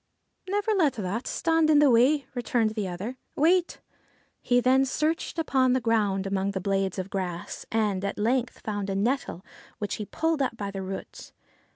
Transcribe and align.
'Never 0.49 0.73
let 0.73 0.93
that 0.93 1.27
stand 1.27 1.69
in 1.69 1.77
the 1.77 1.91
way,' 1.91 2.25
returned 2.33 2.71
the 2.71 2.87
other. 2.87 3.17
'Wait!' 3.35 3.81
He 4.41 4.59
then 4.59 4.83
searched 4.83 5.37
upon 5.37 5.73
the 5.73 5.79
ground 5.79 6.25
among 6.25 6.53
the 6.53 6.59
blades 6.59 6.97
of 6.97 7.11
grass, 7.11 7.67
and 7.71 8.03
at 8.03 8.17
length 8.17 8.61
found 8.61 8.89
a 8.89 8.95
nettle, 8.95 9.45
which 9.77 9.97
he 9.97 10.05
pulled 10.05 10.41
up 10.41 10.57
by 10.57 10.71
the 10.71 10.81
roots. 10.81 11.33